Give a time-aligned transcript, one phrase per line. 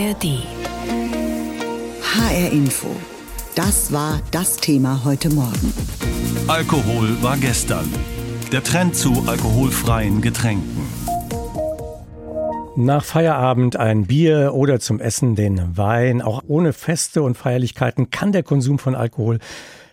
[0.00, 0.42] ARD.
[2.14, 2.88] HR Info.
[3.54, 5.74] Das war das Thema heute Morgen.
[6.46, 7.86] Alkohol war gestern.
[8.50, 10.88] Der Trend zu alkoholfreien Getränken.
[12.76, 16.22] Nach Feierabend ein Bier oder zum Essen den Wein.
[16.22, 19.38] Auch ohne Feste und Feierlichkeiten kann der Konsum von Alkohol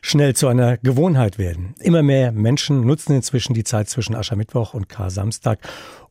[0.02, 1.76] schnell zu einer Gewohnheit werden.
[1.80, 5.60] Immer mehr Menschen nutzen inzwischen die Zeit zwischen Aschermittwoch und Kar-Samstag,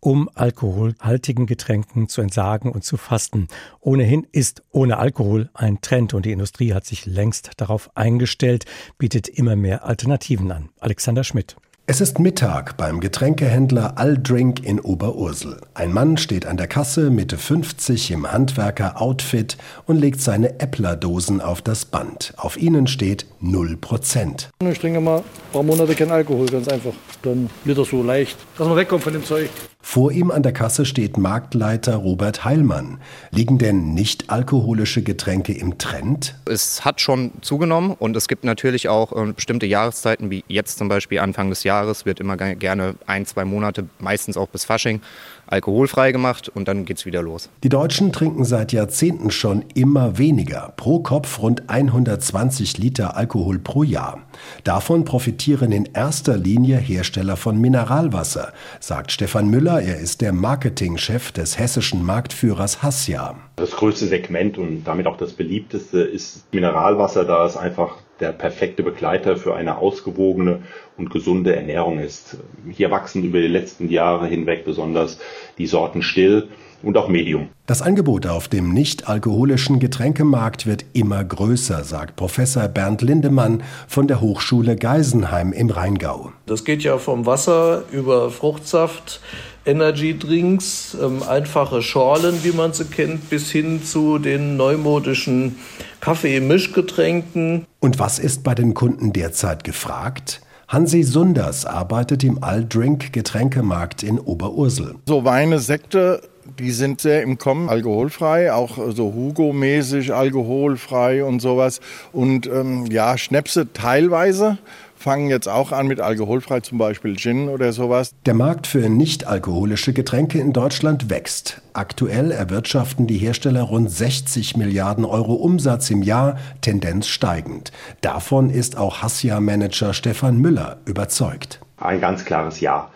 [0.00, 3.48] um alkoholhaltigen Getränken zu entsagen und zu fasten.
[3.80, 8.64] Ohnehin ist ohne Alkohol ein Trend und die Industrie hat sich längst darauf eingestellt,
[8.98, 10.68] bietet immer mehr Alternativen an.
[10.80, 11.56] Alexander Schmidt.
[11.88, 15.60] Es ist Mittag beim Getränkehändler Aldrink in Oberursel.
[15.72, 21.62] Ein Mann steht an der Kasse, Mitte 50, im Handwerker-Outfit und legt seine Äppler-Dosen auf
[21.62, 22.34] das Band.
[22.38, 24.48] Auf ihnen steht 0%.
[24.68, 26.94] Ich trinke mal ein paar Monate kein Alkohol, ganz einfach.
[27.22, 29.48] Dann wird das so leicht, dass man wegkommt von dem Zeug.
[29.88, 32.98] Vor ihm an der Kasse steht Marktleiter Robert Heilmann.
[33.30, 36.34] Liegen denn nicht alkoholische Getränke im Trend?
[36.44, 40.88] Es hat schon zugenommen und es gibt natürlich auch äh, bestimmte Jahreszeiten, wie jetzt zum
[40.88, 45.02] Beispiel Anfang des Jahres, wird immer gerne ein, zwei Monate, meistens auch bis Fasching,
[45.46, 47.50] alkoholfrei gemacht und dann geht's wieder los.
[47.62, 50.72] Die Deutschen trinken seit Jahrzehnten schon immer weniger.
[50.76, 54.20] Pro Kopf rund 120 Liter Alkohol pro Jahr.
[54.64, 59.80] Davon profitieren in erster Linie Hersteller von Mineralwasser, sagt Stefan Müller.
[59.80, 63.36] Er ist der Marketingchef des hessischen Marktführers Hassia.
[63.56, 68.82] Das größte Segment und damit auch das beliebteste ist Mineralwasser, da es einfach der perfekte
[68.82, 70.62] Begleiter für eine ausgewogene
[70.96, 72.36] und gesunde Ernährung ist.
[72.70, 75.18] Hier wachsen über die letzten Jahre hinweg besonders
[75.58, 76.48] die Sorten Still
[76.82, 77.48] und auch Medium.
[77.66, 84.20] Das Angebot auf dem nicht-alkoholischen Getränkemarkt wird immer größer, sagt Professor Bernd Lindemann von der
[84.20, 86.32] Hochschule Geisenheim im Rheingau.
[86.46, 89.20] Das geht ja vom Wasser über Fruchtsaft,
[89.64, 95.56] Energy-Drinks, ähm, einfache Schorlen, wie man sie kennt, bis hin zu den neumodischen
[96.00, 97.66] Kaffee-Mischgetränken.
[97.80, 100.40] Und was ist bei den Kunden derzeit gefragt?
[100.68, 104.96] Hansi Sunders arbeitet im Aldrink Getränkemarkt in Oberursel.
[105.06, 106.22] So Weine, Sekte,
[106.58, 111.80] die sind sehr im Kommen, alkoholfrei, auch so Hugo-mäßig alkoholfrei und sowas.
[112.12, 114.58] Und ähm, ja, Schnäpse teilweise
[114.96, 118.14] fangen jetzt auch an mit alkoholfrei, zum Beispiel Gin oder sowas.
[118.24, 121.62] Der Markt für nicht-alkoholische Getränke in Deutschland wächst.
[121.74, 127.70] Aktuell erwirtschaften die Hersteller rund 60 Milliarden Euro Umsatz im Jahr, Tendenz steigend.
[128.00, 131.60] Davon ist auch Hassia-Manager Stefan Müller überzeugt.
[131.76, 132.90] Ein ganz klares Ja.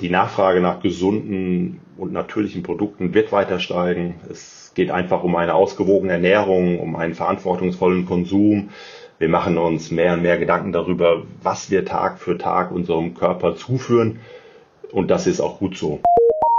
[0.00, 4.16] Die Nachfrage nach gesunden und natürlichen Produkten wird weiter steigen.
[4.30, 8.68] Es geht einfach um eine ausgewogene Ernährung, um einen verantwortungsvollen Konsum.
[9.18, 13.56] Wir machen uns mehr und mehr Gedanken darüber, was wir Tag für Tag unserem Körper
[13.56, 14.20] zuführen.
[14.92, 16.00] Und das ist auch gut so.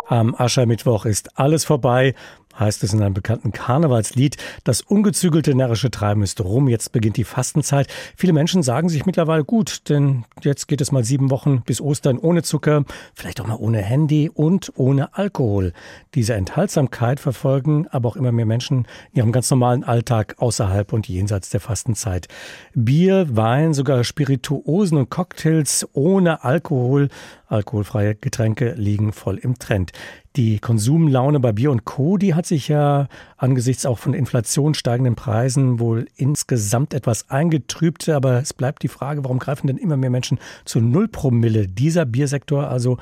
[0.08, 2.16] Am Aschermittwoch ist alles vorbei
[2.60, 4.38] heißt es in einem bekannten Karnevalslied.
[4.64, 7.88] Das ungezügelte närrische Treiben ist rum, jetzt beginnt die Fastenzeit.
[8.16, 12.18] Viele Menschen sagen sich mittlerweile gut, denn jetzt geht es mal sieben Wochen bis Ostern
[12.18, 15.74] ohne Zucker, vielleicht auch mal ohne Handy und ohne Alkohol.
[16.16, 21.08] Diese Enthaltsamkeit verfolgen aber auch immer mehr Menschen in ihrem ganz normalen Alltag außerhalb und
[21.08, 22.28] jenseits der Fastenzeit.
[22.74, 27.10] Bier, Wein, sogar Spirituosen und Cocktails ohne Alkohol,
[27.48, 29.92] alkoholfreie Getränke liegen voll im Trend.
[30.38, 35.16] Die Konsumlaune bei Bier und Co., die hat sich ja angesichts auch von Inflation, steigenden
[35.16, 38.08] Preisen wohl insgesamt etwas eingetrübt.
[38.08, 41.68] Aber es bleibt die Frage, warum greifen denn immer mehr Menschen zu Nullpromille?
[41.68, 42.98] Dieser Biersektor also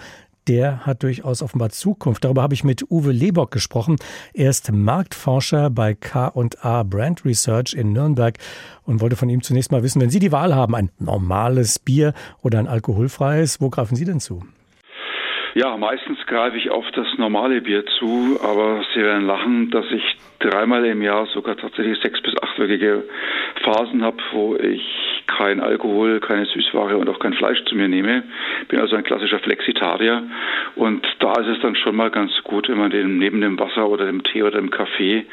[0.47, 2.23] der hat durchaus offenbar Zukunft.
[2.23, 3.97] Darüber habe ich mit Uwe Lebock gesprochen.
[4.33, 8.37] Er ist Marktforscher bei K&A Brand Research in Nürnberg
[8.83, 12.13] und wollte von ihm zunächst mal wissen, wenn Sie die Wahl haben, ein normales Bier
[12.41, 14.43] oder ein alkoholfreies, wo greifen Sie denn zu?
[15.55, 20.03] Ja, meistens greife ich auf das normale Bier zu, aber Sie werden lachen, dass ich
[20.39, 23.05] dreimal im Jahr sogar tatsächlich sechs bis achtwöchige
[23.63, 24.83] Phasen habe, wo ich
[25.27, 28.23] kein Alkohol, keine Süßware und auch kein Fleisch zu mir nehme.
[28.67, 30.23] Bin also ein klassischer Flexitarier
[30.75, 33.87] und da ist es dann schon mal ganz gut, wenn man den neben dem Wasser
[33.87, 35.25] oder dem Tee oder dem Kaffee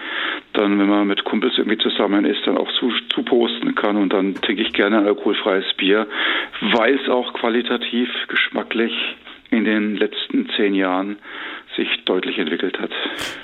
[0.53, 4.13] dann, wenn man mit Kumpels irgendwie zusammen ist, dann auch zu, zu posten kann und
[4.13, 6.07] dann trinke ich gerne ein alkoholfreies Bier,
[6.61, 8.93] weil es auch qualitativ, geschmacklich
[9.53, 11.19] in den letzten zehn Jahren
[11.77, 12.91] sich deutlich entwickelt hat.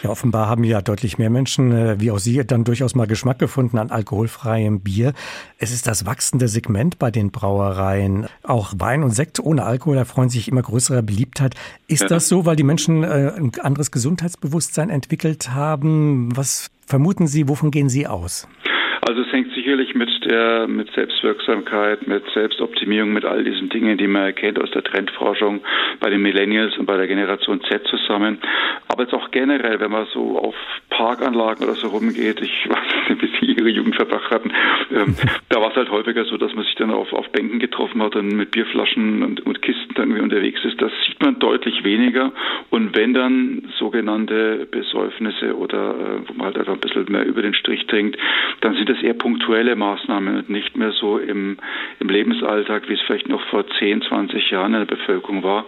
[0.02, 3.38] Ja, offenbar haben ja deutlich mehr Menschen, äh, wie auch Sie, dann durchaus mal Geschmack
[3.38, 5.12] gefunden an alkoholfreiem Bier.
[5.58, 8.26] Es ist das wachsende Segment bei den Brauereien.
[8.42, 11.54] Auch Wein und Sekt ohne Alkohol erfreuen sich immer größerer Beliebtheit.
[11.86, 12.08] Ist ja.
[12.08, 16.36] das so, weil die Menschen äh, ein anderes Gesundheitsbewusstsein entwickelt haben?
[16.36, 18.48] Was vermuten Sie, wovon gehen Sie aus?
[19.08, 24.06] Also es hängt sicherlich mit der mit Selbstwirksamkeit, mit Selbstoptimierung, mit all diesen Dingen, die
[24.06, 25.62] man erkennt aus der Trendforschung
[25.98, 28.36] bei den Millennials und bei der Generation Z zusammen.
[28.86, 30.54] Aber jetzt auch generell, wenn man so auf
[30.90, 34.52] Parkanlagen oder so rumgeht, ich weiß nicht, wie Sie Ihre Jugend verbracht hatten,
[34.94, 35.16] ähm,
[35.48, 38.14] da war es halt häufiger so, dass man sich dann auf, auf Bänken getroffen hat
[38.14, 40.82] und mit Bierflaschen und, und Kisten irgendwie unterwegs ist.
[40.82, 42.30] Das sieht man deutlich weniger.
[42.68, 47.40] Und wenn dann sogenannte Besäufnisse oder äh, wo man halt einfach ein bisschen mehr über
[47.40, 48.18] den Strich trinkt,
[48.60, 51.58] dann sind das eher punktuelle Maßnahmen und nicht mehr so im,
[52.00, 55.66] im Lebensalltag, wie es vielleicht noch vor 10, 20 Jahren in der Bevölkerung war.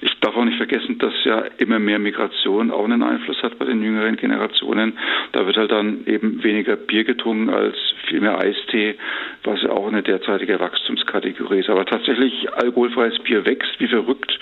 [0.00, 3.66] Ich darf auch nicht vergessen, dass ja immer mehr Migration auch einen Einfluss hat bei
[3.66, 4.94] den jüngeren Generationen.
[5.32, 7.76] Da wird halt dann eben weniger Bier getrunken als
[8.08, 8.96] viel mehr Eistee,
[9.42, 11.68] was ja auch eine derzeitige Wachstumskategorie ist.
[11.68, 14.38] Aber tatsächlich alkoholfreies Bier wächst wie verrückt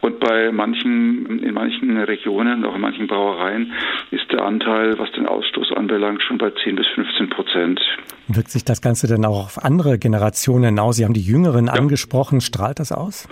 [0.00, 3.72] und bei manchen, in manchen Regionen, auch in manchen Brauereien,
[4.10, 7.80] ist der Anteil, was den Ausstoß anbelangt, schon bei 10 bis 15 Prozent.
[8.28, 10.96] Wirkt sich das Ganze denn auch auf andere Generationen hinaus?
[10.96, 11.72] Sie haben die Jüngeren ja.
[11.72, 12.40] angesprochen.
[12.40, 13.28] Strahlt das aus?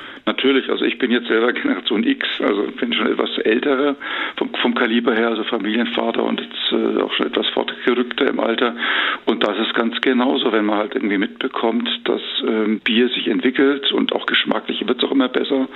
[0.47, 0.71] Natürlich.
[0.71, 3.97] Also ich bin jetzt selber Generation X, also bin schon etwas ältere
[4.37, 8.77] vom, vom Kaliber her, also Familienvater und jetzt äh, auch schon etwas fortgerückter im Alter.
[9.25, 13.91] Und da ist ganz genauso, wenn man halt irgendwie mitbekommt, dass ähm, Bier sich entwickelt
[13.91, 15.67] und auch geschmacklich wird es auch immer besser.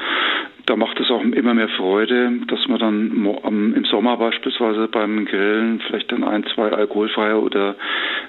[0.71, 5.81] Da macht es auch immer mehr Freude, dass man dann im Sommer beispielsweise beim Grillen
[5.85, 7.75] vielleicht dann ein, zwei alkoholfreie oder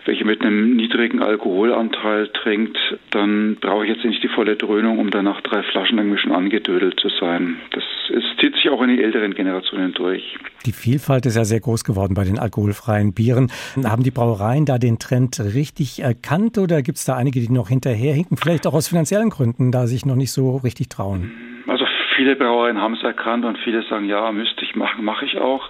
[0.06, 2.80] welche mit einem niedrigen Alkoholanteil trinkt,
[3.12, 7.00] dann brauche ich jetzt nicht die volle Dröhnung, um danach drei Flaschen irgendwie schon angedödelt
[7.00, 7.58] zu sein.
[7.74, 10.36] Das ist, zieht sich auch in die älteren Generationen durch.
[10.66, 13.52] Die Vielfalt ist ja sehr groß geworden bei den alkoholfreien Bieren.
[13.84, 17.70] Haben die Brauereien da den Trend richtig erkannt oder gibt es da einige, die noch
[17.70, 18.36] hinterherhinken?
[18.36, 21.51] Vielleicht auch aus finanziellen Gründen, da sich noch nicht so richtig trauen?
[22.22, 25.68] Viele Brauereien haben es erkannt und viele sagen, ja, müsste ich machen, mache ich auch.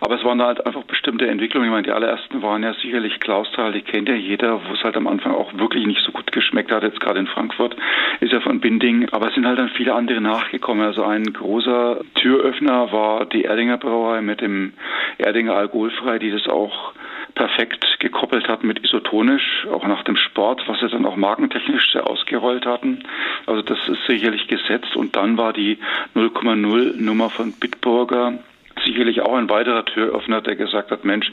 [0.00, 1.66] Aber es waren halt einfach bestimmte Entwicklungen.
[1.66, 4.96] Ich meine, die allerersten waren ja sicherlich Klausthal, die kennt ja jeder, wo es halt
[4.96, 6.84] am Anfang auch wirklich nicht so gut geschmeckt hat.
[6.84, 7.76] Jetzt gerade in Frankfurt
[8.20, 9.10] ist ja von Binding.
[9.10, 10.86] Aber es sind halt dann viele andere nachgekommen.
[10.86, 14.72] Also ein großer Türöffner war die Erdinger Brauerei mit dem
[15.18, 16.94] Erdinger Alkoholfrei, die das auch
[17.34, 22.06] perfekt gekoppelt hat mit isotonisch, auch nach dem Sport, was sie dann auch markentechnisch sehr
[22.06, 23.04] ausgerollt hatten.
[23.46, 24.96] Also das ist sicherlich gesetzt.
[24.96, 25.78] Und dann war die
[26.16, 28.38] 0,0 Nummer von Bitburger
[28.84, 31.30] sicherlich auch ein weiterer Türöffner, der gesagt hat, Mensch,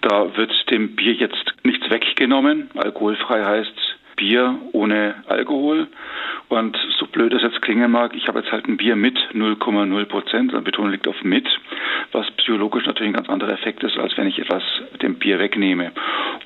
[0.00, 2.70] da wird dem Bier jetzt nichts weggenommen.
[2.76, 3.74] Alkoholfrei heißt
[4.16, 5.88] Bier ohne Alkohol.
[6.48, 10.04] Und so blöd es jetzt klingen mag, ich habe jetzt halt ein Bier mit 0,0
[10.06, 11.46] Prozent, die Betonung liegt auf mit,
[12.12, 14.62] was psychologisch natürlich ein ganz anderer Effekt ist, als wenn ich etwas
[15.02, 15.92] dem Bier wegnehme.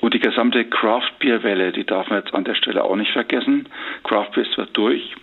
[0.00, 3.68] Und die gesamte Craft-Bier-Welle, die darf man jetzt an der Stelle auch nicht vergessen.
[4.02, 5.14] Craft-Bier ist zwar durch,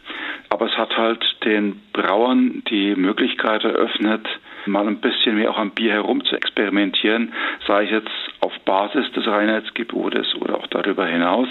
[0.49, 4.25] aber es hat halt den Brauern die Möglichkeit eröffnet,
[4.65, 7.33] mal ein bisschen mehr auch am Bier herum zu experimentieren,
[7.67, 11.47] sei es jetzt auf Basis des Reinheitsgebotes oder auch darüber hinaus.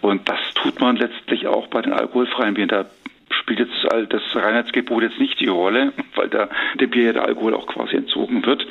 [0.00, 2.68] Und das tut man letztlich auch bei den alkoholfreien Bieren.
[2.68, 2.86] Da
[3.30, 6.48] spielt jetzt das Reinheitsgebot jetzt nicht die Rolle, weil da
[6.80, 8.66] dem Bier der Alkohol auch quasi entzogen wird.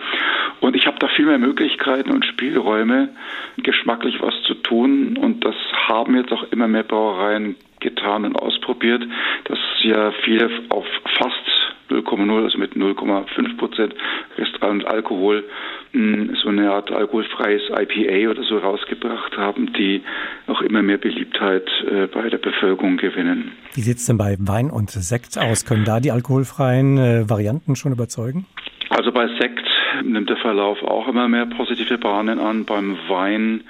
[0.61, 3.09] Und ich habe da viel mehr Möglichkeiten und Spielräume,
[3.57, 5.17] geschmacklich was zu tun.
[5.17, 5.55] Und das
[5.87, 9.03] haben jetzt auch immer mehr Brauereien getan und ausprobiert,
[9.45, 10.85] dass ja viele auf
[11.17, 11.52] fast
[11.93, 13.95] 0,0, also mit 0,5 Prozent
[14.37, 15.43] Restaurant Alkohol
[15.91, 20.01] hm, so eine Art alkoholfreies IPA oder so rausgebracht haben, die
[20.47, 23.51] auch immer mehr Beliebtheit äh, bei der Bevölkerung gewinnen.
[23.73, 25.65] Wie sieht es denn bei Wein und Sekt aus?
[25.65, 28.45] Können da die alkoholfreien äh, Varianten schon überzeugen?
[28.89, 29.67] Also bei Sekt
[30.03, 32.65] nimmt der Verlauf auch immer mehr positive Bahnen an.
[32.65, 33.63] Beim Wein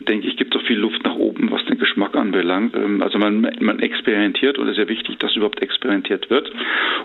[0.00, 2.74] denke ich, gibt es auch viel Luft nach oben, was den Geschmack anbelangt.
[2.76, 6.50] Ähm, also man, man experimentiert und es ist ja wichtig, dass überhaupt experimentiert wird.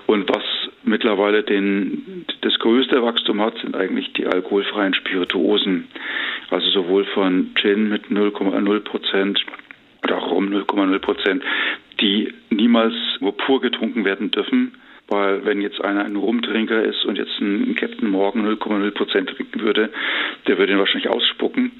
[0.07, 0.43] Und was
[0.83, 5.87] mittlerweile den, das größte Wachstum hat, sind eigentlich die alkoholfreien Spirituosen.
[6.49, 9.39] Also sowohl von Gin mit 0,0 Prozent
[10.03, 11.43] oder auch Rum 0,0 Prozent,
[11.99, 14.73] die niemals nur pur getrunken werden dürfen,
[15.07, 19.61] weil wenn jetzt einer ein Rumtrinker ist und jetzt ein Captain Morgan 0,0 Prozent trinken
[19.61, 19.89] würde,
[20.47, 21.71] der würde ihn wahrscheinlich ausspucken.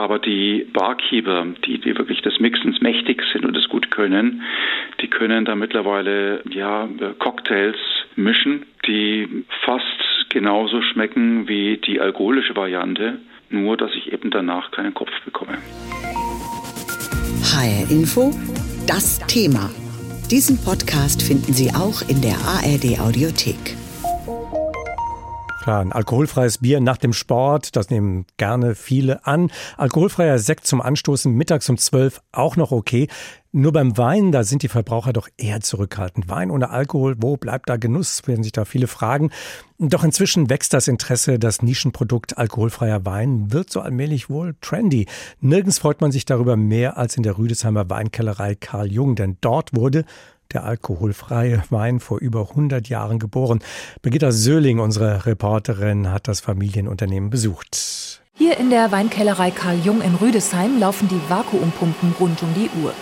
[0.00, 4.40] Aber die Barkeeper, die, die wirklich des Mixens mächtig sind und es gut können,
[5.02, 6.88] die können da mittlerweile ja
[7.18, 7.76] Cocktails
[8.16, 13.18] mischen, die fast genauso schmecken wie die alkoholische Variante,
[13.50, 15.58] nur dass ich eben danach keinen Kopf bekomme.
[17.52, 18.30] HR Info,
[18.86, 19.68] das Thema.
[20.30, 23.76] Diesen Podcast finden Sie auch in der ARD Audiothek.
[25.70, 29.52] Klar, ein alkoholfreies Bier nach dem Sport, das nehmen gerne viele an.
[29.76, 33.06] Alkoholfreier Sekt zum Anstoßen mittags um zwölf auch noch okay.
[33.52, 36.28] Nur beim Wein, da sind die Verbraucher doch eher zurückhaltend.
[36.28, 38.26] Wein ohne Alkohol, wo bleibt da Genuss?
[38.26, 39.30] Werden sich da viele fragen.
[39.78, 41.38] Doch inzwischen wächst das Interesse.
[41.38, 45.06] Das Nischenprodukt alkoholfreier Wein wird so allmählich wohl trendy.
[45.40, 49.72] Nirgends freut man sich darüber mehr als in der Rüdesheimer Weinkellerei Karl Jung, denn dort
[49.72, 50.04] wurde
[50.52, 53.60] der alkoholfreie Wein vor über 100 Jahren geboren.
[54.02, 58.20] Birgitta Söhling, unsere Reporterin, hat das Familienunternehmen besucht.
[58.34, 62.94] Hier in der Weinkellerei Karl Jung in Rüdesheim laufen die Vakuumpumpen rund um die Uhr.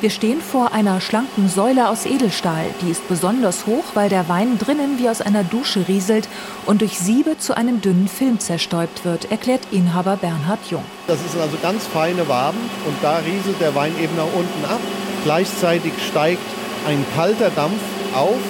[0.00, 2.66] Wir stehen vor einer schlanken Säule aus Edelstahl.
[2.82, 6.28] Die ist besonders hoch, weil der Wein drinnen wie aus einer Dusche rieselt
[6.66, 10.84] und durch Siebe zu einem dünnen Film zerstäubt wird, erklärt Inhaber Bernhard Jung.
[11.06, 14.80] Das sind also ganz feine Waben und da rieselt der Wein eben nach unten ab.
[15.24, 16.42] Gleichzeitig steigt
[16.86, 17.80] ein kalter Dampf
[18.14, 18.40] auf,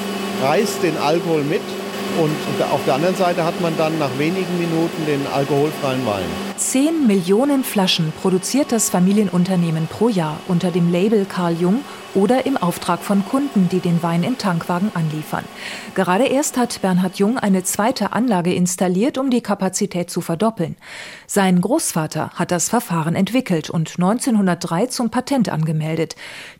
[0.43, 1.63] reißt den Alkohol mit
[2.19, 6.54] und auf der anderen Seite hat man dann nach wenigen Minuten den alkoholfreien Wein.
[6.57, 11.81] Zehn Millionen Flaschen produziert das Familienunternehmen pro Jahr unter dem Label Karl Jung
[12.15, 15.45] oder im Auftrag von Kunden, die den Wein in Tankwagen anliefern.
[15.97, 20.77] Gerade erst hat Bernhard Jung eine zweite Anlage installiert, um die Kapazität zu verdoppeln.
[21.27, 26.15] Sein Großvater hat das Verfahren entwickelt und 1903 zum Patent angemeldet.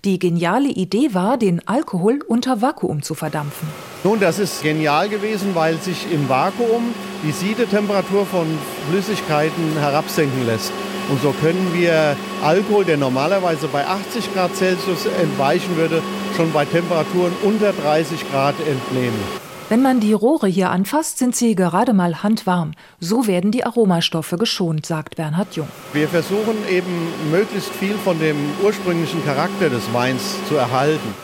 [0.05, 3.69] Die geniale Idee war, den Alkohol unter Vakuum zu verdampfen.
[4.03, 8.47] Nun, das ist genial gewesen, weil sich im Vakuum die Siedetemperatur von
[8.91, 10.73] Flüssigkeiten herabsenken lässt.
[11.11, 16.03] Und so können wir Alkohol, der normalerweise bei 80 Grad Celsius entweichen würde,
[16.37, 19.45] schon bei Temperaturen unter 30 Grad entnehmen.
[19.71, 22.73] Wenn man die Rohre hier anfasst, sind sie gerade mal handwarm.
[23.01, 25.69] So werden die Aromastoffe geschont, sagt Bernhard Jung.
[25.95, 31.15] Wir versuchen eben möglichst viel von dem ursprünglichen Charakter des Weins zu erhalten.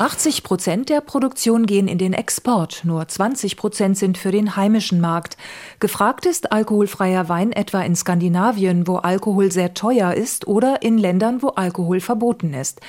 [0.00, 4.98] 80 Prozent der Produktion gehen in den Export, nur 20 Prozent sind für den heimischen
[4.98, 5.36] Markt.
[5.78, 11.42] Gefragt ist alkoholfreier Wein etwa in Skandinavien, wo Alkohol sehr teuer ist, oder in Ländern,
[11.42, 12.80] wo Alkohol verboten ist.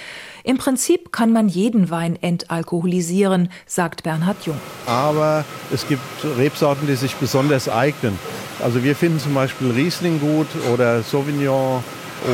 [0.45, 4.61] Im Prinzip kann man jeden Wein entalkoholisieren, sagt Bernhard Jung.
[4.85, 6.01] Aber es gibt
[6.37, 8.17] Rebsorten, die sich besonders eignen.
[8.63, 11.83] Also wir finden zum Beispiel Riesling gut oder Sauvignon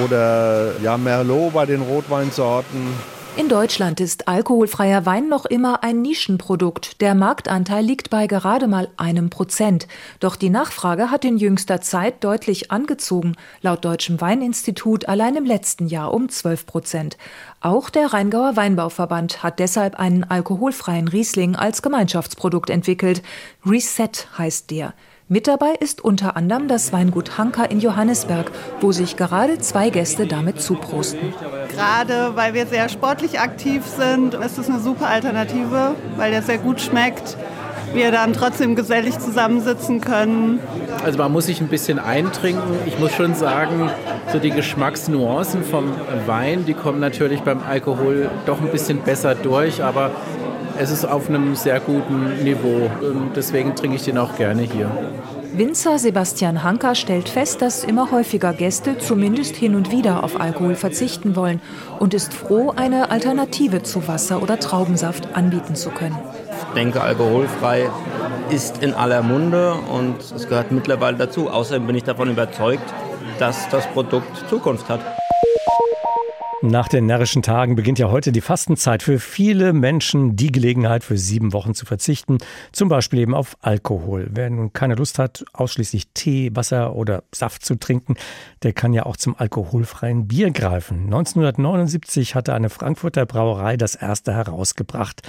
[0.06, 3.17] oder ja, Merlot bei den Rotweinsorten.
[3.38, 7.02] In Deutschland ist alkoholfreier Wein noch immer ein Nischenprodukt.
[7.02, 9.88] Der Marktanteil liegt bei gerade mal einem Prozent.
[10.20, 13.36] Doch die Nachfrage hat in jüngster Zeit deutlich angezogen.
[13.62, 17.18] Laut Deutschem Weininstitut allein im letzten Jahr um 12 Prozent.
[17.62, 23.22] Auch der Rheingauer Weinbauverband hat deshalb einen alkoholfreien Riesling als Gemeinschaftsprodukt entwickelt.
[23.64, 24.96] Reset heißt der.
[25.30, 30.26] Mit dabei ist unter anderem das Weingut Hanka in Johannesberg, wo sich gerade zwei Gäste
[30.26, 31.34] damit zuprosten.
[31.70, 36.60] Gerade weil wir sehr sportlich aktiv sind, ist es eine super Alternative, weil der sehr
[36.60, 37.36] gut schmeckt.
[37.94, 40.62] Wir dann trotzdem gesellig zusammensitzen können.
[41.04, 42.78] Also man muss sich ein bisschen eintrinken.
[42.86, 43.90] Ich muss schon sagen,
[44.32, 45.92] so die Geschmacksnuancen vom
[46.26, 50.12] Wein, die kommen natürlich beim Alkohol doch ein bisschen besser durch, aber
[50.80, 52.90] es ist auf einem sehr guten Niveau.
[53.02, 54.90] Und deswegen trinke ich den auch gerne hier.
[55.54, 60.76] Winzer Sebastian Hanker stellt fest, dass immer häufiger Gäste zumindest hin und wieder auf Alkohol
[60.76, 61.62] verzichten wollen
[62.00, 66.18] und ist froh, eine Alternative zu Wasser oder Traubensaft anbieten zu können.
[66.52, 67.90] Ich denke, alkoholfrei
[68.50, 71.50] ist in aller Munde und es gehört mittlerweile dazu.
[71.50, 72.94] Außerdem bin ich davon überzeugt,
[73.40, 75.00] dass das Produkt Zukunft hat.
[76.64, 79.04] Nach den närrischen Tagen beginnt ja heute die Fastenzeit.
[79.04, 82.40] Für viele Menschen die Gelegenheit, für sieben Wochen zu verzichten,
[82.72, 84.28] zum Beispiel eben auf Alkohol.
[84.32, 88.16] Wer nun keine Lust hat, ausschließlich Tee, Wasser oder Saft zu trinken,
[88.64, 91.04] der kann ja auch zum alkoholfreien Bier greifen.
[91.04, 95.22] 1979 hatte eine Frankfurter Brauerei das erste herausgebracht.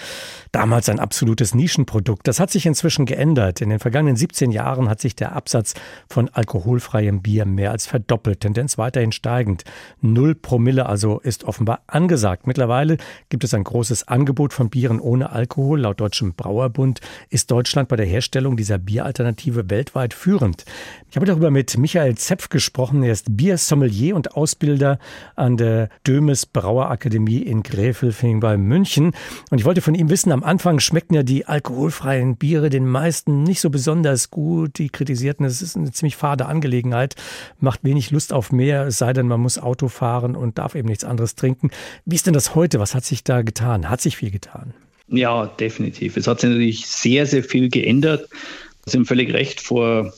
[0.51, 2.27] Damals ein absolutes Nischenprodukt.
[2.27, 3.61] Das hat sich inzwischen geändert.
[3.61, 5.75] In den vergangenen 17 Jahren hat sich der Absatz
[6.09, 8.41] von alkoholfreiem Bier mehr als verdoppelt.
[8.41, 9.65] Tendenz weiterhin steigend.
[10.01, 12.47] Null Promille also ist offenbar angesagt.
[12.47, 12.97] Mittlerweile
[13.29, 15.81] gibt es ein großes Angebot von Bieren ohne Alkohol.
[15.81, 20.65] Laut Deutschem Brauerbund ist Deutschland bei der Herstellung dieser Bieralternative weltweit führend.
[21.11, 23.03] Ich habe darüber mit Michael Zepf gesprochen.
[23.03, 24.99] Er ist Biersommelier und Ausbilder
[25.37, 29.13] an der Dömes Brauerakademie in Gräfelfing bei München.
[29.51, 33.43] Und ich wollte von ihm wissen, am Anfang schmeckten ja die alkoholfreien Biere den meisten
[33.43, 34.79] nicht so besonders gut.
[34.79, 37.15] Die kritisierten, es ist eine ziemlich fade Angelegenheit,
[37.61, 40.89] macht wenig Lust auf mehr, es sei denn, man muss Auto fahren und darf eben
[40.89, 41.71] nichts anderes trinken.
[42.05, 42.79] Wie ist denn das heute?
[42.79, 43.91] Was hat sich da getan?
[43.91, 44.75] Hat sich viel getan?
[45.09, 46.17] Ja, definitiv.
[46.17, 48.29] Es hat sich natürlich sehr, sehr viel geändert.
[48.87, 50.13] Sie haben völlig recht, vor,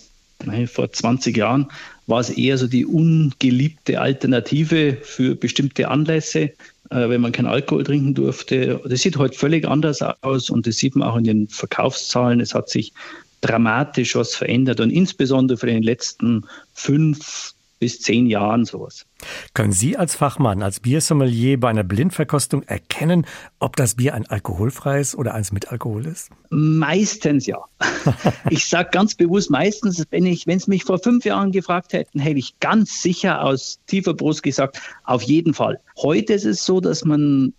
[0.44, 1.68] nein, vor 20 Jahren
[2.06, 7.84] war es eher so die ungeliebte Alternative für bestimmte Anlässe, äh, wenn man keinen Alkohol
[7.84, 8.80] trinken durfte.
[8.84, 12.40] Das sieht heute völlig anders aus und das sieht man auch in den Verkaufszahlen.
[12.40, 12.92] Es hat sich
[13.40, 16.44] dramatisch was verändert und insbesondere für den letzten
[16.74, 19.06] fünf bis zehn Jahren sowas.
[19.54, 23.26] Können Sie als Fachmann, als Biersommelier bei einer Blindverkostung erkennen,
[23.58, 26.30] ob das Bier ein alkoholfreies oder eins mit Alkohol ist?
[26.50, 27.58] Meistens ja.
[28.50, 32.20] ich sage ganz bewusst meistens, wenn ich, wenn Sie mich vor fünf Jahren gefragt hätten,
[32.20, 35.80] hätte ich ganz sicher aus tiefer Brust gesagt, auf jeden Fall.
[35.96, 37.54] Heute ist es so, dass man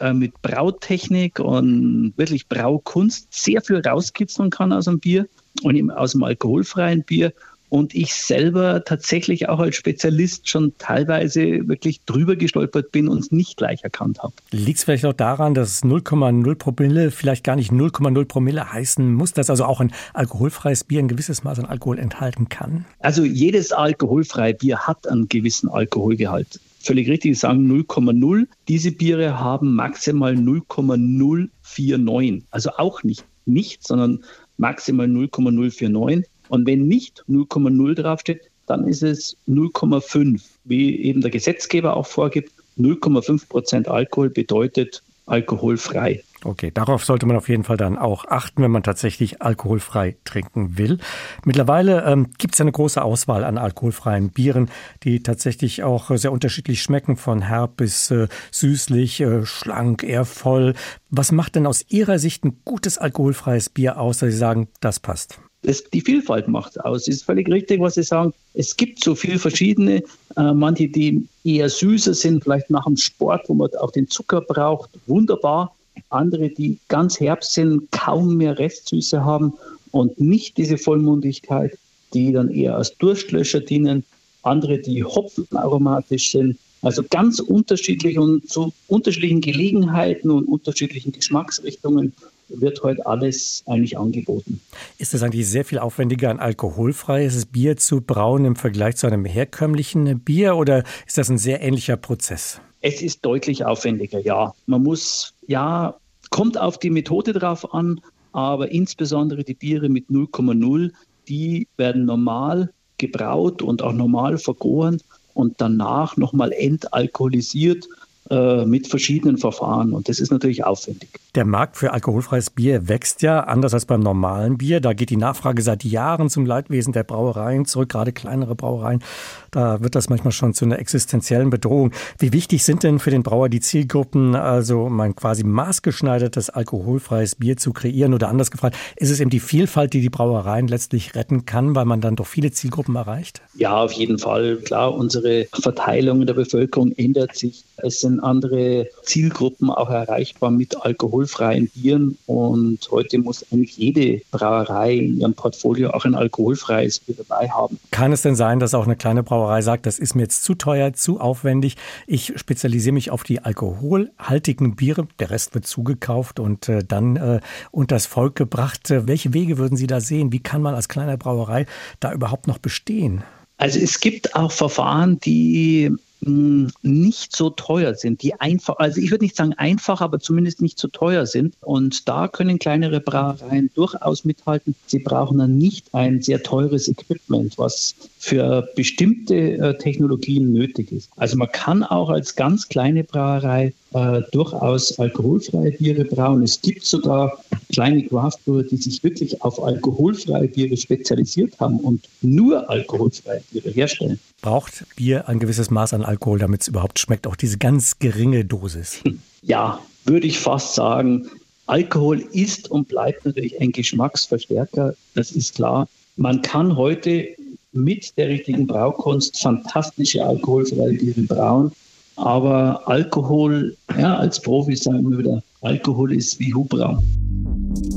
[0.00, 5.26] äh, mit Brautechnik und wirklich Braukunst sehr viel rauskitzeln kann aus dem Bier
[5.62, 7.32] und aus dem alkoholfreien Bier
[7.72, 13.32] und ich selber tatsächlich auch als Spezialist schon teilweise wirklich drüber gestolpert bin und es
[13.32, 14.34] nicht gleich erkannt habe.
[14.50, 19.32] Liegt es vielleicht auch daran, dass 0,0 Promille vielleicht gar nicht 0,0 Promille heißen muss,
[19.32, 22.84] dass also auch ein alkoholfreies Bier ein gewisses Maß an Alkohol enthalten kann?
[22.98, 26.60] Also jedes alkoholfreie Bier hat einen gewissen Alkoholgehalt.
[26.80, 28.48] Völlig richtig, sagen 0,0.
[28.68, 32.44] Diese Biere haben maximal 0,049.
[32.50, 34.22] Also auch nicht nicht, sondern
[34.56, 36.28] maximal 0,049.
[36.52, 42.52] Und wenn nicht 0,0 draufsteht, dann ist es 0,5, wie eben der Gesetzgeber auch vorgibt.
[42.78, 46.22] 0,5 Prozent Alkohol bedeutet alkoholfrei.
[46.44, 50.76] Okay, darauf sollte man auf jeden Fall dann auch achten, wenn man tatsächlich alkoholfrei trinken
[50.76, 50.98] will.
[51.46, 54.68] Mittlerweile ähm, gibt es eine große Auswahl an alkoholfreien Bieren,
[55.04, 60.74] die tatsächlich auch sehr unterschiedlich schmecken, von herb bis äh, süßlich, äh, schlank, eher voll.
[61.08, 65.00] Was macht denn aus Ihrer Sicht ein gutes alkoholfreies Bier aus, dass Sie sagen, das
[65.00, 65.40] passt?
[65.62, 67.02] Das, die Vielfalt macht aus.
[67.02, 68.34] Es ist völlig richtig, was Sie sagen.
[68.54, 70.02] Es gibt so viele verschiedene,
[70.36, 74.40] äh, manche, die eher süßer sind, vielleicht nach dem Sport, wo man auch den Zucker
[74.40, 75.74] braucht, wunderbar.
[76.10, 79.52] Andere, die ganz herb sind, kaum mehr Restsüße haben
[79.92, 81.78] und nicht diese Vollmundigkeit,
[82.12, 84.04] die dann eher als Durstlöscher dienen.
[84.42, 86.58] Andere, die hopfenaromatisch sind.
[86.82, 92.12] Also ganz unterschiedlich und zu unterschiedlichen Gelegenheiten und unterschiedlichen Geschmacksrichtungen
[92.60, 94.60] wird heute alles eigentlich angeboten.
[94.98, 99.24] Ist es eigentlich sehr viel aufwendiger, ein alkoholfreies Bier zu brauen im Vergleich zu einem
[99.24, 102.60] herkömmlichen Bier oder ist das ein sehr ähnlicher Prozess?
[102.80, 104.54] Es ist deutlich aufwendiger, ja.
[104.66, 105.96] Man muss, ja,
[106.30, 108.00] kommt auf die Methode drauf an,
[108.32, 110.90] aber insbesondere die Biere mit 0,0,
[111.28, 115.00] die werden normal gebraut und auch normal vergoren
[115.34, 117.86] und danach nochmal entalkoholisiert
[118.32, 119.92] äh, mit verschiedenen Verfahren.
[119.92, 121.10] Und das ist natürlich aufwendig.
[121.34, 124.80] Der Markt für alkoholfreies Bier wächst ja anders als beim normalen Bier.
[124.80, 129.02] Da geht die Nachfrage seit Jahren zum Leidwesen der Brauereien zurück, gerade kleinere Brauereien.
[129.50, 131.92] Da wird das manchmal schon zu einer existenziellen Bedrohung.
[132.18, 137.58] Wie wichtig sind denn für den Brauer die Zielgruppen, also mein quasi maßgeschneidertes alkoholfreies Bier
[137.58, 138.14] zu kreieren?
[138.14, 141.84] Oder anders gefragt, ist es eben die Vielfalt, die die Brauereien letztlich retten kann, weil
[141.84, 143.42] man dann doch viele Zielgruppen erreicht?
[143.54, 144.56] Ja, auf jeden Fall.
[144.56, 147.64] Klar, unsere Verteilung in der Bevölkerung ändert sich.
[147.82, 152.18] Es sind andere Zielgruppen auch erreichbar mit alkoholfreien Bieren.
[152.26, 157.78] Und heute muss eigentlich jede Brauerei in ihrem Portfolio auch ein alkoholfreies Bier dabei haben.
[157.90, 160.54] Kann es denn sein, dass auch eine kleine Brauerei sagt, das ist mir jetzt zu
[160.54, 161.76] teuer, zu aufwendig.
[162.06, 165.08] Ich spezialisiere mich auf die alkoholhaltigen Biere.
[165.18, 167.40] Der Rest wird zugekauft und äh, dann äh,
[167.70, 168.88] unters Volk gebracht.
[168.90, 170.32] Welche Wege würden Sie da sehen?
[170.32, 171.66] Wie kann man als kleine Brauerei
[172.00, 173.22] da überhaupt noch bestehen?
[173.56, 175.92] Also es gibt auch Verfahren, die
[176.24, 180.78] nicht so teuer sind, die einfach, also ich würde nicht sagen einfach, aber zumindest nicht
[180.78, 181.54] so teuer sind.
[181.60, 184.74] Und da können kleinere Brauereien durchaus mithalten.
[184.86, 191.10] Sie brauchen dann nicht ein sehr teures Equipment, was für bestimmte äh, Technologien nötig ist.
[191.16, 196.44] Also man kann auch als ganz kleine Brauerei äh, durchaus alkoholfreie Biere brauen.
[196.44, 202.70] Es gibt sogar kleine Craftbrewer, die sich wirklich auf alkoholfreie Biere spezialisiert haben und nur
[202.70, 204.20] alkoholfreie Biere herstellen.
[204.40, 208.44] Braucht Bier ein gewisses Maß an Alkohol, damit es überhaupt schmeckt, auch diese ganz geringe
[208.44, 209.02] Dosis?
[209.44, 211.28] Ja, würde ich fast sagen.
[211.66, 215.88] Alkohol ist und bleibt natürlich ein Geschmacksverstärker, das ist klar.
[216.16, 217.26] Man kann heute
[217.72, 221.72] mit der richtigen Braukunst fantastische alkoholfreie Biere brauen.
[222.16, 227.02] Aber Alkohol, ja, als Profis sagen wir wieder, Alkohol ist wie Hubraum.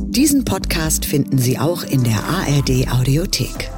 [0.10, 3.70] Diesen Podcast finden Sie auch in der ARD Audiothek.